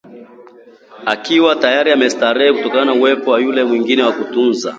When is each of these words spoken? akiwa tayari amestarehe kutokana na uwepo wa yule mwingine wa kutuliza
akiwa 1.05 1.51
tayari 1.61 1.91
amestarehe 1.91 2.53
kutokana 2.53 2.85
na 2.85 2.93
uwepo 2.93 3.31
wa 3.31 3.39
yule 3.39 3.63
mwingine 3.63 4.03
wa 4.03 4.11
kutuliza 4.13 4.69